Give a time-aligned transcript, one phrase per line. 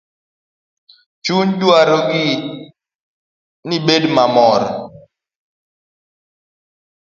[1.23, 1.97] Chunya dwaro
[3.67, 4.61] ni ibed gi mor